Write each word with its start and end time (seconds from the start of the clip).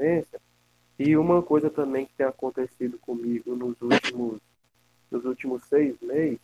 tendência. 0.00 0.40
E 0.98 1.16
uma 1.16 1.42
coisa 1.42 1.70
também 1.70 2.06
que 2.06 2.14
tem 2.14 2.26
acontecido 2.26 2.98
comigo 2.98 3.54
nos 3.54 3.80
últimos, 3.80 4.40
nos 5.10 5.24
últimos 5.24 5.64
seis 5.64 5.98
meses, 6.00 6.40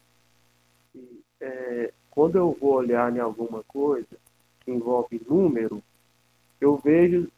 é, 1.41 1.93
quando 2.11 2.37
eu 2.37 2.57
vou 2.59 2.75
olhar 2.75 3.15
em 3.15 3.19
alguma 3.19 3.63
coisa 3.65 4.17
que 4.61 4.71
envolve 4.71 5.21
número, 5.29 5.83
eu 6.61 6.77
vejo 6.77 7.31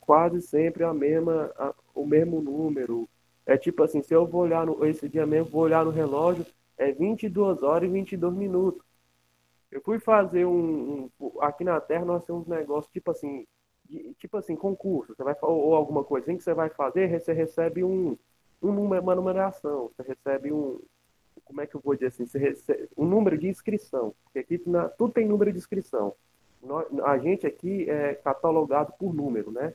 quase 0.00 0.40
sempre 0.40 0.84
a 0.84 0.94
mesma, 0.94 1.50
a, 1.56 1.74
o 1.94 2.06
mesmo 2.06 2.40
número. 2.40 3.08
É 3.44 3.58
tipo 3.58 3.82
assim, 3.82 4.02
se 4.02 4.14
eu 4.14 4.26
vou 4.26 4.42
olhar 4.42 4.64
no, 4.64 4.86
esse 4.86 5.06
dia 5.08 5.26
mesmo, 5.26 5.50
vou 5.50 5.62
olhar 5.62 5.84
no 5.84 5.90
relógio, 5.90 6.46
é 6.78 6.90
22 6.92 7.62
horas 7.62 7.88
e 7.88 7.92
22 7.92 8.34
minutos. 8.34 8.82
Eu 9.70 9.82
fui 9.82 9.98
fazer 9.98 10.46
um, 10.46 11.10
um 11.20 11.42
aqui 11.42 11.62
na 11.62 11.78
Terra 11.78 12.06
nós 12.06 12.24
temos 12.24 12.46
um 12.46 12.50
negócio 12.50 12.90
tipo 12.90 13.10
assim, 13.10 13.46
de, 13.84 14.14
tipo 14.14 14.36
assim, 14.36 14.56
concurso, 14.56 15.14
você 15.14 15.22
vai 15.22 15.36
ou, 15.42 15.58
ou 15.58 15.74
alguma 15.74 16.04
coisinha 16.04 16.36
que 16.36 16.42
você 16.42 16.54
vai 16.54 16.70
fazer, 16.70 17.20
você 17.20 17.32
recebe 17.32 17.84
um, 17.84 18.16
um 18.62 18.72
número, 18.72 19.02
uma 19.02 19.14
numeração, 19.14 19.90
você 19.96 20.02
recebe 20.02 20.52
um, 20.52 20.80
como 21.44 21.60
é 21.60 21.66
que 21.66 21.74
eu 21.74 21.80
vou 21.80 21.94
dizer 21.94 22.06
assim, 22.06 22.26
você 22.26 22.38
recebe 22.38 22.88
um 22.96 23.04
número 23.04 23.36
de 23.36 23.48
inscrição, 23.48 24.14
porque 24.24 24.38
aqui 24.38 24.62
na, 24.66 24.88
tudo 24.88 25.12
tem 25.12 25.26
número 25.26 25.52
de 25.52 25.58
inscrição. 25.58 26.14
Nós, 26.62 26.86
a 27.04 27.18
gente 27.18 27.46
aqui 27.46 27.88
é 27.90 28.14
catalogado 28.14 28.92
por 28.98 29.14
número, 29.14 29.50
né? 29.50 29.74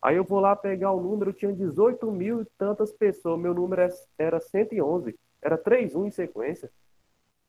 Aí 0.00 0.16
eu 0.16 0.24
vou 0.24 0.38
lá 0.38 0.54
pegar 0.54 0.92
o 0.92 1.00
número, 1.00 1.32
tinha 1.32 1.52
18 1.52 2.10
mil 2.12 2.42
e 2.42 2.44
tantas 2.56 2.92
pessoas, 2.92 3.40
meu 3.40 3.52
número 3.52 3.82
é, 3.82 3.88
era 4.16 4.38
111, 4.38 5.18
era 5.42 5.58
3-1 5.58 6.06
em 6.06 6.10
sequência. 6.10 6.70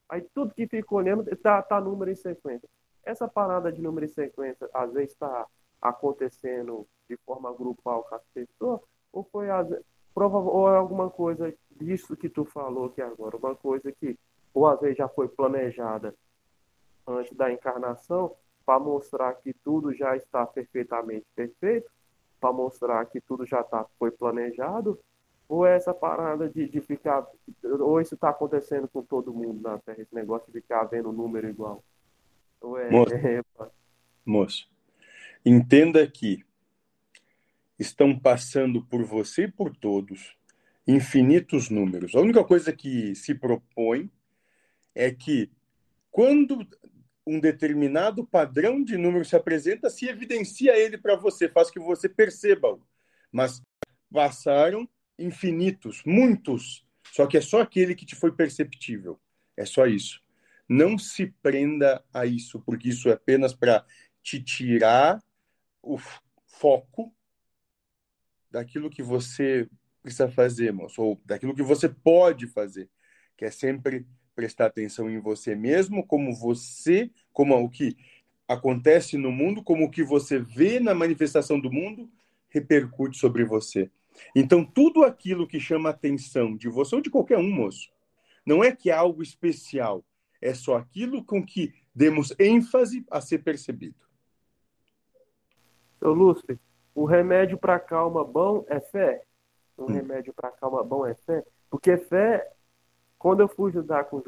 Aí 0.08 0.22
tudo 0.34 0.56
que 0.56 0.66
fica 0.66 0.96
olhando 0.96 1.24
tá, 1.38 1.62
tá 1.62 1.80
número 1.80 2.10
em 2.10 2.16
sequência. 2.16 2.68
Essa 3.04 3.28
parada 3.28 3.72
de 3.72 3.82
número 3.82 4.06
em 4.06 4.10
sequência, 4.10 4.68
às 4.74 4.92
vezes 4.92 5.12
está 5.12 5.46
acontecendo 5.82 6.88
de 7.10 7.18
forma 7.26 7.54
grupal 7.54 8.04
com 8.04 8.16
as 8.16 8.24
pessoas, 8.34 8.82
ou 9.12 9.24
foi 9.32 9.48
prova, 10.14 10.38
ou 10.38 10.70
é 10.72 10.78
alguma 10.78 11.10
coisa 11.10 11.54
disso 11.72 12.16
que 12.16 12.30
tu 12.30 12.46
falou 12.46 12.86
aqui 12.86 13.02
agora, 13.02 13.38
uma 13.38 13.56
coisa 13.56 13.92
que 13.92 14.18
ou 14.54 14.68
às 14.68 14.80
vezes 14.80 14.98
já 14.98 15.08
foi 15.08 15.28
planejada 15.28 16.14
antes 17.08 17.36
da 17.36 17.52
encarnação 17.52 18.36
para 18.66 18.80
mostrar 18.80 19.34
que 19.36 19.54
tudo 19.54 19.94
já 19.94 20.16
está 20.16 20.46
perfeitamente 20.46 21.26
perfeito, 21.36 21.90
para 22.40 22.54
mostrar 22.54 23.04
que 23.06 23.20
tudo 23.20 23.46
já 23.46 23.64
tá, 23.64 23.86
foi 23.98 24.12
planejado, 24.12 25.00
ou 25.48 25.66
é 25.66 25.76
essa 25.76 25.94
parada 25.94 26.48
de, 26.48 26.70
de 26.70 26.80
ficar. 26.80 27.28
Ou 27.64 28.00
isso 28.00 28.14
está 28.14 28.30
acontecendo 28.30 28.88
com 28.88 29.02
todo 29.02 29.34
mundo 29.34 29.62
na 29.62 29.80
Terra, 29.80 30.02
esse 30.02 30.14
negócio 30.14 30.46
de 30.52 30.62
ficar 30.62 30.84
vendo 30.84 31.12
número 31.12 31.50
igual. 31.50 31.84
Ou 32.62 32.78
é, 32.78 32.92
moço, 32.92 33.14
é... 33.16 33.42
moço, 34.24 34.70
entenda 35.46 36.06
que 36.08 36.44
estão 37.78 38.18
passando 38.18 38.84
por 38.86 39.04
você 39.04 39.44
e 39.44 39.52
por 39.52 39.76
todos 39.76 40.38
infinitos 40.86 41.70
números. 41.70 42.16
A 42.16 42.20
única 42.20 42.44
coisa 42.44 42.74
que 42.74 43.14
se 43.16 43.36
propõe 43.36 44.12
é 44.96 45.12
que 45.12 45.52
quando 46.10 46.68
um 47.26 47.40
determinado 47.40 48.26
padrão 48.26 48.84
de 48.84 48.98
número 48.98 49.24
se 49.24 49.36
apresenta, 49.36 49.90
se 49.90 50.08
evidencia 50.08 50.76
ele 50.76 50.98
para 50.98 51.16
você, 51.16 51.48
faz 51.48 51.70
que 51.70 51.80
você 51.80 52.10
perceba-o. 52.10 52.82
Mas 53.32 53.62
passaram 54.12 54.90
infinitos, 55.18 56.02
muitos, 56.06 56.84
só 57.12 57.28
que 57.28 57.38
é 57.38 57.42
só 57.42 57.62
aquele 57.62 57.94
que 57.94 58.06
te 58.06 58.16
foi 58.16 58.32
perceptível. 58.32 59.20
É 59.56 59.66
só 59.66 59.86
isso. 59.86 60.22
Não 60.68 60.98
se 60.98 61.28
prenda 61.42 62.04
a 62.12 62.26
isso, 62.26 62.60
porque 62.62 62.90
isso 62.90 63.10
é 63.10 63.14
apenas 63.14 63.54
para 63.54 63.86
te 64.24 64.42
tirar 64.42 65.22
o 65.82 65.98
foco 66.46 67.14
daquilo 68.52 68.90
que 68.90 69.04
você 69.04 69.70
precisa 70.02 70.30
fazer, 70.30 70.72
moço, 70.74 71.02
ou 71.02 71.22
daquilo 71.26 71.56
que 71.56 71.64
você 71.64 71.88
pode 71.88 72.48
fazer, 72.48 72.90
que 73.38 73.46
é 73.46 73.52
sempre 73.52 74.08
prestar 74.36 74.68
atenção 74.68 75.10
em 75.10 75.20
você 75.20 75.56
mesmo, 75.56 76.06
como 76.06 76.34
você, 76.34 77.12
como 77.34 77.56
o 77.56 77.70
que 77.70 77.96
acontece 78.48 79.18
no 79.18 79.32
mundo, 79.32 79.64
como 79.64 79.86
o 79.86 79.92
que 79.92 80.04
você 80.04 80.40
vê 80.40 80.80
na 80.80 80.96
manifestação 80.96 81.60
do 81.60 81.72
mundo 81.72 82.10
repercute 82.50 83.18
sobre 83.18 83.44
você. 83.44 83.92
Então, 84.36 84.66
tudo 84.66 85.04
aquilo 85.04 85.48
que 85.48 85.60
chama 85.60 85.90
atenção 85.90 86.56
de 86.56 86.68
você 86.68 86.96
ou 86.96 87.02
de 87.02 87.10
qualquer 87.10 87.38
um, 87.38 87.50
moço, 87.50 87.90
não 88.46 88.64
é 88.64 88.76
que 88.76 88.90
é 88.90 88.94
algo 88.94 89.22
especial, 89.22 90.04
é 90.42 90.54
só 90.54 90.78
aquilo 90.78 91.24
com 91.24 91.46
que 91.46 91.74
demos 91.94 92.34
ênfase 92.40 93.06
a 93.12 93.22
ser 93.22 93.40
percebido. 93.40 94.09
Seu 96.00 96.14
Lúcio, 96.14 96.58
o 96.96 97.06
remédio 97.06 97.58
para 97.58 97.80
calma 97.80 98.24
bom 98.24 98.66
é 98.68 98.80
fé? 98.80 99.24
Um 99.78 99.86
hum. 99.86 99.88
remédio 99.88 100.34
para 100.34 100.50
calma 100.52 100.84
bom 100.84 101.06
é 101.06 101.14
fé? 101.14 101.46
Porque 101.70 101.98
fé 101.98 102.50
quando 103.18 103.42
eu 103.42 103.48
fui 103.50 103.70
ajudar 103.70 104.06
com 104.06 104.18
o 104.18 104.20
Jorge 104.20 104.28